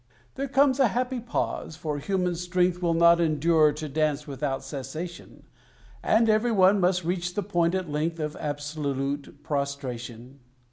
[0.33, 5.43] There comes a happy pause, for human strength Will not endure to dance without cessation;
[6.01, 10.39] And every one must reach the point at length Of absolute prostration.